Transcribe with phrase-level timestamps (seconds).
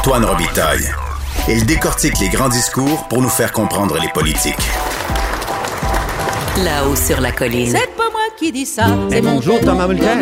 [0.00, 0.90] Antoine Robitaille.
[1.46, 4.56] Il décortique les grands discours pour nous faire comprendre les politiques.
[6.64, 7.76] Là-haut sur la colline.
[7.76, 8.86] C'est pas moi qui dis ça.
[8.86, 10.16] Eh, c'est mon bonjour, Thomas Mulcair.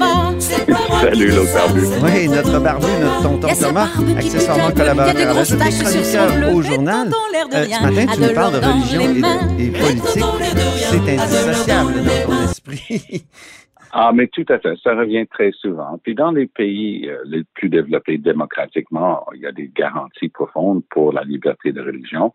[1.00, 1.86] Salut, l'autre barbu.
[2.02, 3.88] Oui, notre barbu, notre tonton Thomas,
[4.18, 7.10] accessoirement collaborateur grosses des taches sur son chroniqueurs bleu, au journal.
[7.54, 10.24] Euh, ce matin, tu de nous parles de religion et, de, et politique.
[10.90, 13.24] C'est indissociable dans ton esprit.
[14.00, 14.76] Ah, mais tout à fait.
[14.76, 15.98] Ça revient très souvent.
[16.04, 20.84] Puis dans les pays euh, les plus développés démocratiquement, il y a des garanties profondes
[20.88, 22.32] pour la liberté de religion.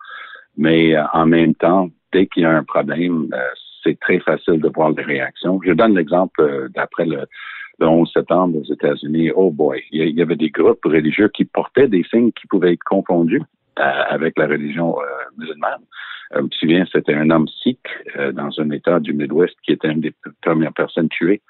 [0.58, 3.38] Mais euh, en même temps, dès qu'il y a un problème, euh,
[3.82, 5.62] c'est très facile de voir les réactions.
[5.64, 7.26] Je donne l'exemple d'après le,
[7.80, 9.32] le 11 septembre aux États-Unis.
[9.34, 12.84] Oh boy, il y, avait des groupes religieux qui portaient des signes qui pouvaient être
[12.84, 13.42] confondus
[13.78, 14.98] avec la religion
[15.38, 15.82] musulmane.
[16.34, 17.80] Euh, je me souviens, c'était un homme sikh
[18.18, 21.42] euh, dans un État du Midwest qui était une des premières personnes tuées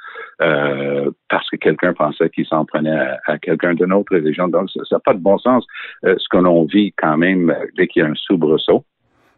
[0.41, 4.47] euh, parce que quelqu'un pensait qu'il s'en prenait à, à quelqu'un d'une autre religion.
[4.47, 5.65] Donc, ça n'a pas de bon sens.
[6.05, 8.83] Euh, ce que l'on vit quand même euh, dès qu'il y a un soubresaut.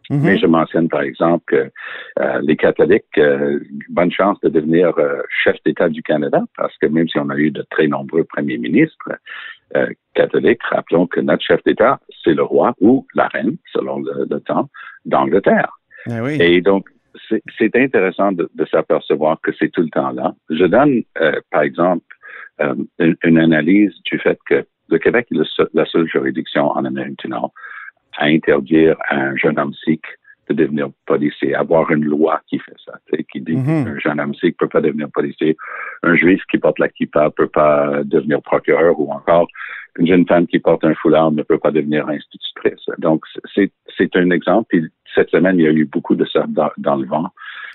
[0.10, 0.22] Mhm.
[0.22, 1.72] Mais je mentionne par exemple que
[2.20, 6.86] euh, les catholiques, euh, bonne chance de devenir euh, chef d'État du Canada, parce que
[6.86, 9.10] même si on a eu de très nombreux premiers ministres
[9.76, 14.28] euh, catholiques, rappelons que notre chef d'État, c'est le roi ou la reine, selon le,
[14.30, 14.70] le temps,
[15.06, 15.72] d'Angleterre.
[16.10, 16.38] Ah oui.
[16.40, 16.88] Et donc,
[17.58, 20.34] c'est intéressant de, de s'apercevoir que c'est tout le temps là.
[20.50, 22.04] Je donne, euh, par exemple,
[22.62, 26.70] euh, une, une analyse du fait que le Québec est le seul- la seule juridiction
[26.72, 27.52] en Amérique du Nord
[28.18, 30.06] à interdire à un jeune homme sikh
[30.50, 32.94] de devenir policier, avoir une loi qui fait ça,
[33.32, 33.86] qui dit Mhm.
[33.86, 35.58] qu'un jeune homme sikh peut pas devenir policier,
[36.04, 39.48] un juif qui porte la kippa peut pas devenir procureur ou encore
[39.98, 42.86] une jeune femme qui porte un foulard ne peut pas devenir institutrice.
[42.98, 43.24] Donc,
[43.54, 44.68] c'est c'est un exemple.
[44.70, 47.30] Puis cette semaine, il y a eu beaucoup de ça dans, dans le vent.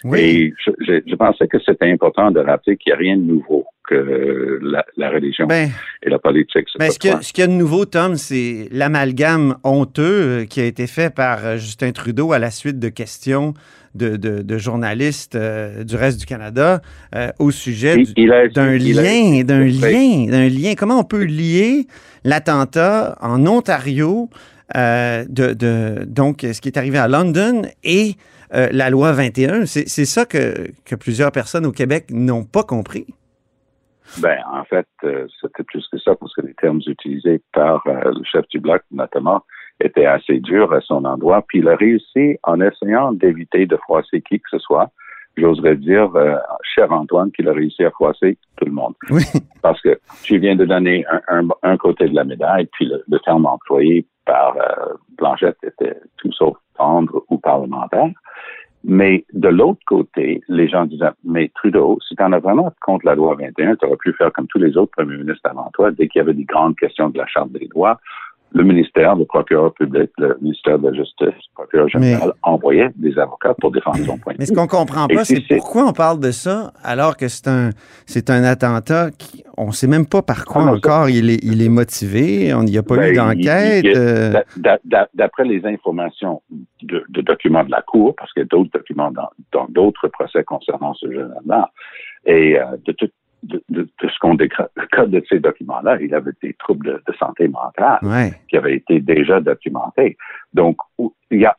[0.05, 0.19] Oui.
[0.21, 3.23] Et je, je, je pensais que c'était important de rappeler qu'il n'y a rien de
[3.23, 5.69] nouveau que la, la religion Ben,
[6.03, 6.69] et la politique.
[6.69, 10.03] se ben, ce qu'il y, a- y de nouveau, Tom, c'est l'amalgame honteux
[10.43, 13.53] euh, qui a été fait par euh, Justin Trudeau à la suite de questions
[13.97, 16.81] de, de- de journalistes euh, du reste du Canada
[17.17, 18.15] euh, au sujet du-
[18.55, 20.75] d'un lien, d'un lien, d'un lien.
[20.79, 21.87] Comment on peut lier
[22.25, 24.31] l'attentat en Ontario,
[24.77, 28.13] euh, de, de- donc ce qui est arrivé à London et
[28.55, 29.67] euh, la loi 21?
[29.67, 33.07] C'est c'est ça que, que plusieurs personnes au Québec n'ont pas compris?
[34.19, 38.13] Ben, en fait, euh, c'était plus que ça parce que les termes utilisés par euh,
[38.13, 39.43] le chef du bloc, notamment,
[39.81, 41.43] étaient assez durs à son endroit.
[41.47, 44.91] Puis il a réussi en essayant d'éviter de froisser qui que ce soit.
[45.37, 46.35] J'oserais dire, euh,
[46.75, 48.95] cher Antoine, qu'il a réussi à froisser tout le monde.
[49.11, 49.23] Oui.
[49.63, 53.03] Parce que tu viens de donner un, un, un côté de la médaille, puis le,
[53.09, 58.11] le terme employé par euh, Blanchette était tout sauf tendre ou parlementaire.
[58.85, 63.05] Mais de l'autre côté, les gens disaient, mais Trudeau, si tu en as vraiment contre
[63.07, 65.91] la loi 21, tu aurais pu faire comme tous les autres premiers ministres avant toi,
[65.91, 68.01] dès qu'il y avait des grandes questions de la Charte des droits,
[68.53, 73.19] le ministère, le procureur public, le ministère de la Justice, le procureur général envoyait des
[73.19, 74.57] avocats pour défendre son point de Mais ce vue.
[74.59, 77.71] qu'on comprend pas, c'est pourquoi on parle de ça alors que c'est un,
[78.07, 81.31] c'est un attentat qui, on sait même pas par quoi Ah non, ça- encore il
[81.31, 82.53] est, il est motivé.
[82.55, 83.85] On n'y a pas Ben, eu il- d'enquête.
[83.97, 86.43] euh, d'a- d'a- d'a- D'après les informations
[86.83, 89.11] de, de documents de la Cour, parce qu'il y a d'autres documents
[89.53, 91.71] dans d'autres procès concernant ce jeune homme-là,
[92.27, 93.09] et euh, de, tout,
[93.43, 94.69] de, de- de ce qu'on décode
[95.11, 98.33] de ces documents-là, il avait des troubles de, de santé mentale ouais.
[98.49, 100.17] qui avaient été déjà documentés.
[100.55, 100.77] Donc,
[101.31, 101.57] il y a,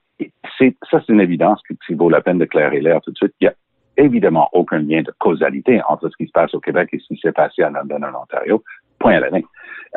[0.57, 3.17] c'est, ça, c'est une évidence qui, qui vaut la peine de clairer l'air tout de
[3.17, 3.33] suite.
[3.41, 3.53] Il y a
[3.97, 7.19] évidemment aucun lien de causalité entre ce qui se passe au Québec et ce qui
[7.19, 8.63] s'est passé à London, en Ontario.
[8.99, 9.45] Point à la ligne.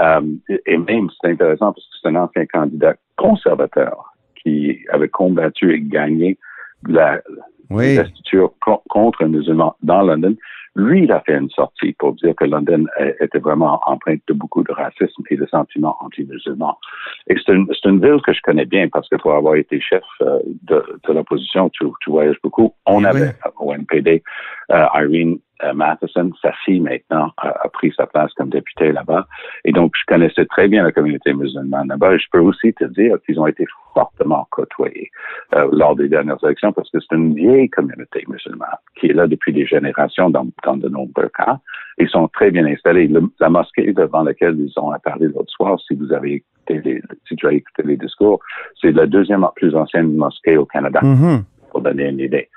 [0.01, 0.23] Euh,
[0.67, 4.13] et- même, c'est intéressant parce que c'est un ancien candidat conservateur
[4.43, 6.39] qui avait combattu et gagné
[6.89, 7.21] la,
[7.71, 7.99] Oui.
[8.89, 10.35] contre un musulman dans London.
[10.77, 12.87] Lui, il a fait une sortie pour dire que London
[13.21, 16.79] était vraiment empreinte de beaucoup de racisme et de sentiments anti-musulmans.
[17.85, 20.83] C'est une ville que je connais bien parce que pour avoir été chef euh, de,
[21.07, 22.75] de l'opposition, tu, tu voyages beaucoup.
[22.87, 23.51] On Eh avait oui.
[23.61, 24.23] au NPD
[24.73, 29.27] euh, Irene euh, Matheson, sa fille maintenant, a, a pris sa place comme députée là-bas.
[29.65, 32.15] Et donc, je connaissais très bien la communauté musulmane là-bas.
[32.15, 35.11] Et je peux aussi te dire qu'ils ont été fortement côtoyés
[35.55, 39.27] euh, lors des dernières élections parce que c'est une vieille communauté musulmane qui est là
[39.27, 41.61] depuis des générations dans, dans de nombreux cas.
[41.99, 43.07] Ils sont très bien installés.
[43.09, 46.35] Le- la mosquée devant laquelle ils ont parlé l'autre soir, si vous avez
[46.67, 48.41] écouté les, si tu as écouté les discours,
[48.81, 51.45] c'est la deuxième plus ancienne mosquée au Canada Mhm.
[51.71, 52.49] pour donner une idée.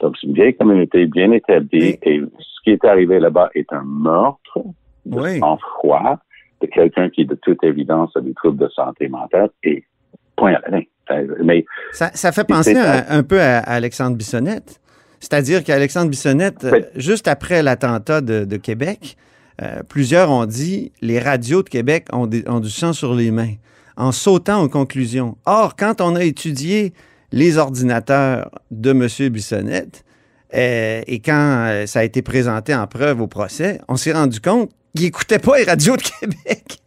[0.00, 3.82] Donc, c'est une vieille communauté bien établie et ce qui est arrivé là-bas est un
[3.84, 4.58] meurtre
[5.06, 5.38] de Oui.
[5.38, 6.18] sang-froid
[6.60, 9.84] de quelqu'un qui, de toute évidence, a des troubles de santé mentale et
[10.36, 10.86] point à la ligne.
[11.44, 14.80] Mais Ça, ça fait penser un, un peu à Alexandre Bissonnette.
[15.20, 16.80] C'est-à-dire qu'Alexandre Bissonnette, euh, Oui.
[16.96, 19.16] juste après l'attentat de, de Québec,
[19.62, 23.30] euh, plusieurs ont dit les radios de Québec ont, des- ont du sang sur les
[23.30, 23.54] mains
[23.96, 25.36] en sautant aux conclusions.
[25.46, 26.92] Or, quand on a étudié
[27.32, 29.30] les ordinateurs de M.
[29.30, 30.04] Bissonnette,
[30.54, 34.70] euh, et quand ça a été présenté en preuve au procès, on s'est rendu compte
[34.94, 36.78] qu'il n'écoutait pas les radios de Québec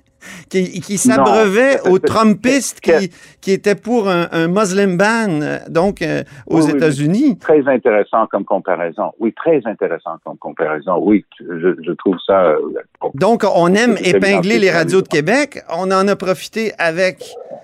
[0.50, 6.02] qui, qui s'abreuvait aux Trumpistes qui, qui étaient pour un, un Muslim ban, euh, donc
[6.02, 7.38] euh, aux Oui, oui, États-Unis.
[7.40, 9.12] Très intéressant comme comparaison.
[9.20, 10.98] Oui, très intéressant comme comparaison.
[11.02, 12.42] Oui, je, je trouve ça.
[12.44, 12.58] euh,
[13.16, 15.08] Donc, on aime épingler les radios de.
[15.08, 15.62] Québec.
[15.70, 17.24] On en a profité avec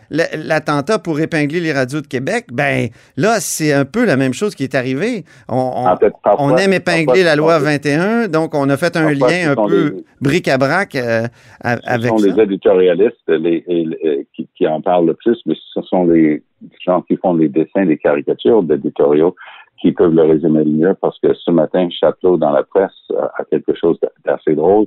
[0.10, 2.48] l'attentat pour épingler les radios de Québec.
[2.52, 5.26] Ben, là, c'est un peu la même chose qui est arrivée.
[5.48, 8.54] On, on- En fait, parfois- on aime épingler parfois, la loi ce sont 21, donc
[8.56, 11.24] on a fait un Parfois, lien un peu bric-à-brac euh,
[11.64, 12.28] Ce avec sont ça.
[12.28, 16.44] les éditorialistes les, et- et- qui, qui en parlent le plus, mais ce sont les
[16.86, 19.36] gens qui font les dessins, les caricatures d'éditoriaux
[19.82, 22.92] qui peuvent le résumer le mieux parce que ce matin, Château dans la presse
[23.38, 24.86] a quelque chose d'assez drôle.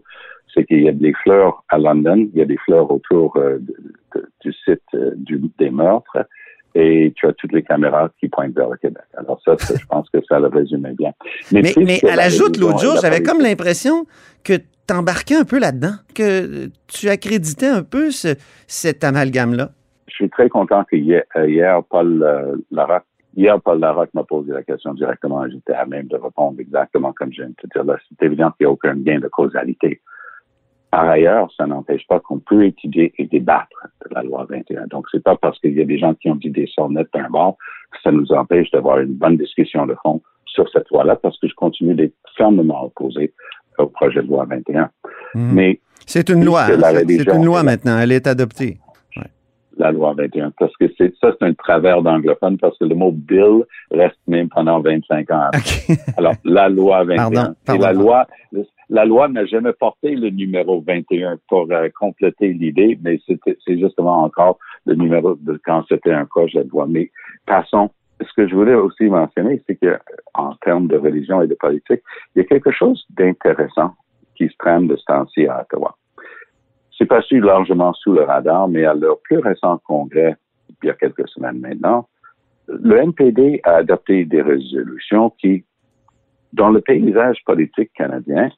[0.55, 3.59] C'est qu'il y a des fleurs à London, il y a des fleurs autour euh,
[3.59, 3.75] de-
[4.15, 6.17] de- du site euh, du, des meurtres
[6.75, 9.03] et tu as toutes les caméras qui pointent vers le Québec.
[9.17, 11.13] Alors ça, je pense que ça le résumait bien.
[11.53, 14.07] Mais, mais à la joute l'autre jour, j'avais comme l'impression
[14.49, 18.37] que t'embarquais un peu là-dedans, que tu accréditais un peu ce-
[18.67, 19.71] cet amalgame-là?
[20.09, 23.05] je suis très content que hier, euh, Paul euh, Larocque,
[23.37, 27.31] hier, Paul Larocque m'a posé la question directement j'étais à même de répondre exactement comme
[27.33, 27.97] je viens de te dire là.
[28.09, 30.00] C'est évident qu'il n'y a aucun lien de causalité.
[30.91, 34.87] Par ailleurs, ça n'empêche pas qu'on peut étudier et débattre de la loi 21.
[34.87, 37.29] Donc, c'est pas parce qu'il y a des gens qui ont dit des sornettes d'un
[37.29, 37.56] bord
[37.93, 41.47] que ça nous empêche d'avoir une bonne discussion de fond sur cette loi-là parce que
[41.47, 43.35] je continue d'être fermement opposé
[43.79, 44.91] au projet de loi 21.
[45.35, 45.53] Mhm.
[45.55, 46.65] Mais C'est une loi.
[46.65, 47.99] hein, C'est une loi maintenant.
[47.99, 48.79] Elle est adoptée.
[49.77, 50.51] la loi 21.
[50.59, 54.49] Parce que c'est ça, c'est un travers d'anglophone parce que le mot bill reste même
[54.49, 55.51] pendant 25 ans.
[56.17, 57.17] Alors, la loi 21.
[57.31, 57.83] Pardon, Et pardon.
[57.85, 58.27] la loi,
[58.91, 64.23] la loi n'a jamais porté le numéro 21 pour euh, compléter l'idée, mais c'est justement
[64.25, 66.87] encore le numéro de quand c'était un projet de loi.
[66.89, 67.11] Mais
[67.47, 67.91] passons.
[68.20, 69.99] Ce que je voulais aussi mentionner, c'est que
[70.35, 72.03] en termes de religion et de politique,
[72.35, 73.94] il y a quelque chose d'intéressant
[74.35, 75.97] qui se trame de ce temps-ci à Ottawa.
[76.97, 80.37] C'est passé largement sous le radar, mais à leur plus récent congrès,
[80.82, 82.09] il y a quelques semaines maintenant,
[82.69, 85.65] le NPD a adopté des résolutions qui,
[86.53, 88.50] dans le paysage politique canadien,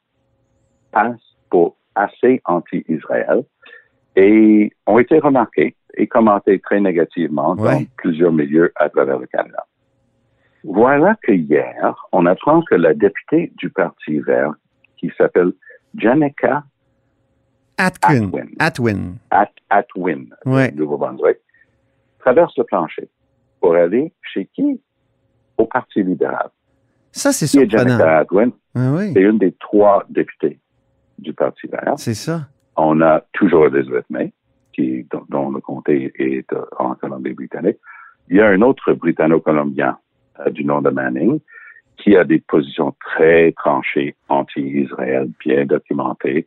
[0.90, 3.44] passent pour assez anti-Israël
[4.16, 9.64] et ont été remarquées et commentées très négativement dans plusieurs milieux à travers le Canada.
[10.64, 14.52] Voilà que hier, on apprend que la députée du Parti vert,
[14.98, 15.52] qui s'appelle
[15.96, 16.64] Janica
[17.78, 18.26] Atwin.
[18.26, 18.48] Atwin.
[18.58, 19.14] Atwin.
[19.30, 20.70] At Atwin, Ouais.
[20.72, 21.38] Nouveau-Brunswick,
[22.18, 23.08] traverse le plancher
[23.60, 24.80] pour aller chez qui?
[25.56, 26.48] Au Parti libéral.
[27.12, 27.88] Ça, c'est Qui est surprenant.
[27.98, 28.50] Janica Atwin?
[28.74, 30.58] Ah oui, C'est une des trois députés
[31.18, 31.94] du Parti vert.
[31.96, 32.48] c'est ça.
[32.76, 34.32] On a toujours Elizabeth May,
[35.28, 37.78] dont, le comté est euh, en Colombie-Britannique.
[38.28, 39.98] Il y a un autre Britanno-Colombien
[40.40, 41.40] euh, du nom de Manning
[41.96, 46.46] qui a des positions très tranchées anti-Israël, bien documentées.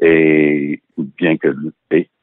[0.00, 1.54] Et bien que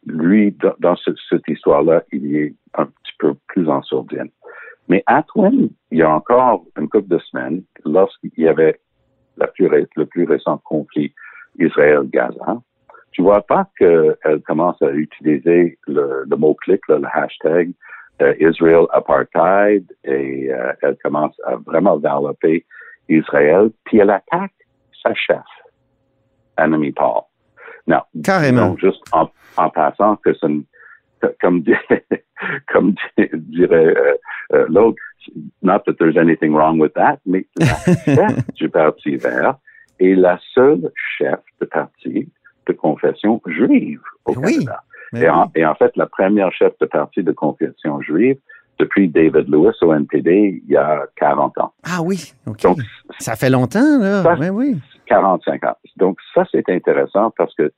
[0.05, 4.29] lui, dans, dans ce- cette histoire-là, il est un petit peu plus en sourdine.
[4.89, 8.79] Mais Atwin, il y a encore une couple de semaines, lorsqu'il y avait
[9.37, 11.13] le plus récent conflit
[11.59, 12.61] Israël-Gaza,
[13.17, 14.15] tu vois pas qu'elle
[14.45, 17.71] commence à utiliser le, le mot-clic, le hashtag
[18.21, 22.63] euh, Israel Apartheid, et euh, elle commence à vraiment développer
[23.09, 24.53] Israël, puis elle attaque
[25.01, 25.41] sa chef,
[26.57, 27.23] Annemie Paul.
[27.87, 28.67] Non, Carrément.
[28.69, 29.27] donc, juste en,
[29.57, 30.29] en passant que
[31.41, 31.73] comme, di-
[32.71, 34.13] comme di- dirait euh,
[34.53, 35.01] euh, l'autre,
[35.63, 37.65] not that there's anything wrong with that, mais la
[38.05, 39.55] chef du Parti vert
[39.99, 42.29] est la seule chef de parti
[42.67, 44.83] de confession juive au Oui, Canada.
[45.15, 45.29] Et oui.
[45.29, 48.37] en, et en fait, la première chef de parti de confession juive
[48.79, 51.73] depuis David Lewis au NPD il y a 40 ans.
[51.83, 52.61] Ah oui, OK.
[52.61, 52.77] Donc,
[53.19, 54.21] ça fait longtemps, là.
[54.23, 54.75] Ça- Oui, oui.
[55.07, 55.75] 45 ans.
[55.95, 57.71] Donc, ça, c'est intéressant parce que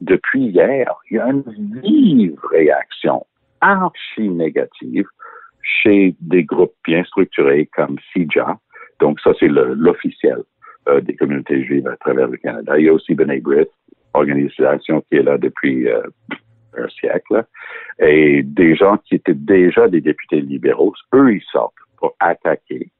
[0.00, 1.42] depuis hier, il y a une
[1.82, 3.26] vive réaction
[3.60, 5.06] archi négative
[5.62, 8.58] chez des groupes bien structurés comme CIJA.
[9.00, 10.38] Donc, ça, c'est l'officiel
[10.88, 12.78] euh, des communautés juives à travers le Canada.
[12.78, 13.70] Il y a aussi B'nai B'rith,
[14.14, 16.02] organisation qui est là depuis euh,
[16.76, 17.44] un siècle.
[17.98, 22.90] Et des gens qui étaient déjà des députés libéraux, eux, ils sortent pour attaquer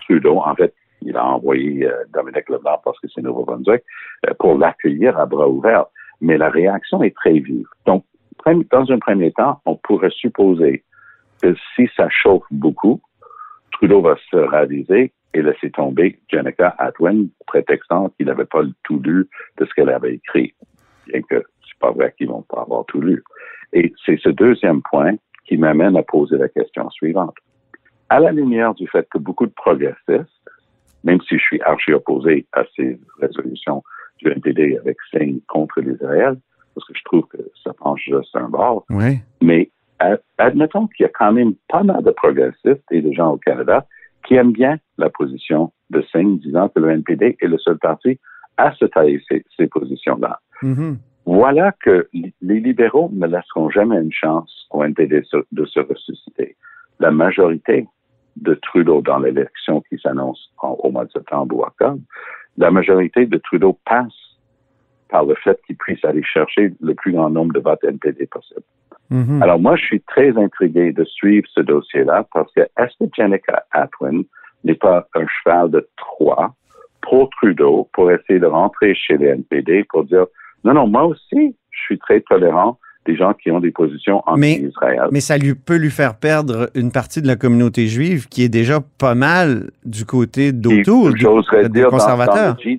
[0.00, 0.38] Trudeau.
[0.38, 3.82] En fait, il a envoyé euh, Dominique Leblanc parce que c'est Nouveau-Brunswick
[4.26, 5.86] euh, pour l'accueillir à bras ouverts.
[6.20, 7.66] Mais la réaction est très vive.
[7.84, 8.04] Donc,
[8.70, 10.84] dans un premier temps, on pourrait supposer
[11.42, 13.00] que si ça chauffe beaucoup,
[13.72, 19.28] Trudeau va se raviser et laisser tomber Jenica Atwin, prétextant qu'il n'avait pas tout lu
[19.58, 20.54] de ce qu'elle avait écrit.
[21.06, 23.22] Bien que c'est pas vrai qu'ils vont pas avoir tout lu.
[23.72, 25.14] Et c'est ce deuxième point
[25.44, 27.34] qui m'amène à poser la question suivante.
[28.08, 30.30] À la lumière du fait que beaucoup de progressistes,
[31.04, 33.82] même si je suis archi opposé à ces résolutions
[34.18, 36.36] du NPD avec Singh contre l'Israël,
[36.74, 39.18] parce que je trouve que ça penche juste un bord, Oui.
[39.42, 43.32] mais ad- admettons qu'il y a quand même pas mal de progressistes et de gens
[43.32, 43.86] au Canada
[44.26, 48.18] qui aiment bien la position de Singh disant que le NPD est le seul parti
[48.56, 50.40] à se tailler ces, ces positions-là.
[50.62, 50.98] Mhm.
[51.26, 56.56] Voilà que les libéraux ne laisseront jamais une chance au NPD de se ressusciter.
[57.00, 57.86] La majorité
[58.36, 62.00] de Trudeau dans l'élection qui s'annonce au mois de septembre ou octobre,
[62.56, 64.14] la majorité de Trudeau passe
[65.08, 68.62] par le fait qu'il puisse aller chercher le plus grand nombre de votes NPD possible.
[69.10, 69.42] Mhm.
[69.42, 73.64] Alors moi, je suis très intrigué de suivre ce dossier-là parce que est-ce que Jenica
[73.72, 74.24] Atwin
[74.64, 76.54] n'est pas un cheval de Troie
[77.02, 80.26] pour Trudeau pour essayer de rentrer chez les NPD pour dire
[80.64, 85.08] non, non, moi aussi, je suis très tolérant des gens qui ont des positions anti-Israël.
[85.12, 88.48] Mais ça lui peut lui faire perdre une partie de la communauté juive qui est
[88.48, 92.56] déjà pas mal du côté d'autour des dire dans, dans, conservateurs.
[92.64, 92.78] le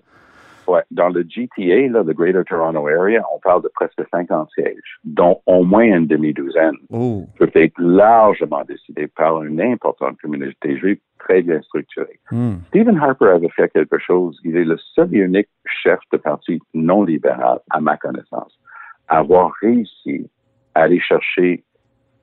[0.68, 5.00] ouais, dans le GTA, là, le Greater Toronto Area, on parle de presque 50 sièges,
[5.04, 7.26] dont au moins une demi-douzaine Oh.
[7.38, 12.20] peut être largement décidé par une importante communauté juive très bien structurée.
[12.32, 12.56] Hmm.
[12.70, 14.40] Stephen Harper avait fait quelque chose.
[14.44, 18.58] Il est le seul et unique chef de parti non libéral, à ma connaissance,
[19.08, 20.30] à avoir réussi
[20.76, 21.64] à aller chercher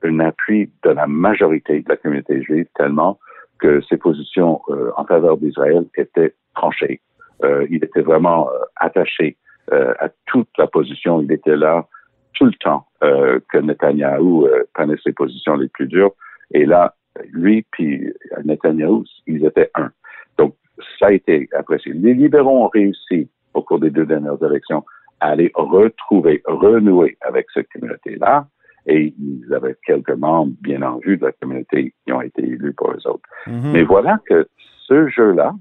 [0.03, 3.19] un appui de la majorité de la communauté juive tellement
[3.59, 7.01] que ses positions euh, en faveur d'Israël étaient tranchées.
[7.43, 9.37] Euh, il était vraiment euh, attaché
[9.73, 11.21] euh, à toute la position.
[11.21, 11.87] Il était là
[12.33, 16.11] tout le temps que Netanyahou prenait ses positions les plus dures.
[16.51, 16.95] Et là,
[17.31, 18.11] lui puis
[18.43, 19.91] Netanyahou, ils étaient un.
[20.37, 20.55] Donc,
[20.99, 21.93] ça a été apprécié.
[21.93, 24.83] Les libéraux ont réussi au cours des deux dernières élections
[25.21, 28.47] à aller retrouver, renouer avec cette communauté-là.
[28.87, 32.73] Et ils avaient quelques membres bien en vue de la communauté qui ont été élus
[32.73, 33.29] pour eux autres.
[33.47, 33.71] Mhm.
[33.71, 34.47] Mais voilà que
[34.87, 35.53] ce jeu-là,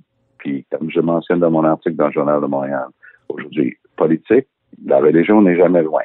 [0.44, 2.86] puis comme je mentionne dans mon article dans le Journal de Montréal,
[3.28, 4.46] aujourd'hui, politique,
[4.84, 6.02] la religion n'est jamais loin.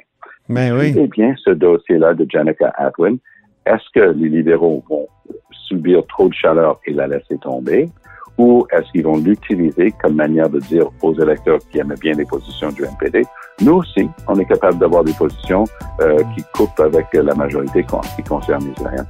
[0.47, 0.95] Ben oui.
[0.97, 3.17] Eh bien, ce dossier-là de Janica Atwin,
[3.65, 5.07] est-ce que les libéraux vont
[5.51, 7.89] subir trop de chaleur et la laisser tomber?
[8.37, 12.25] Ou est-ce qu'ils vont l'utiliser comme manière de dire aux électeurs qui aimaient bien les
[12.25, 13.23] positions du NPD,
[13.61, 15.65] nous aussi, on est capable d'avoir des positions
[15.99, 19.05] euh, qui coupent avec la majorité qui concerne Israël.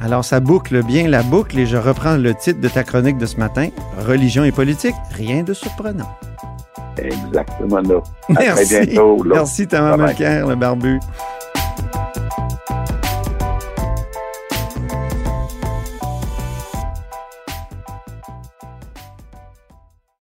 [0.00, 3.26] Alors, ça boucle bien la boucle et je reprends le titre de ta chronique de
[3.26, 3.68] ce matin.
[4.06, 6.08] Religion et politique, rien de surprenant.
[6.96, 7.96] Exactement là.
[8.28, 8.66] À Merci.
[8.74, 9.22] très bientôt.
[9.24, 9.34] là.
[9.36, 9.96] Merci Thomas.
[9.96, 11.00] Mulcair, le barbu.